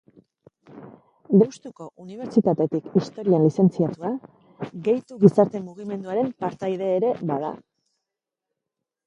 [1.41, 4.11] Deustuko Unibertsitatetik Historian lizentziatua,
[4.89, 7.55] Gehitu gizarte mugimenduaren partaide ere bada.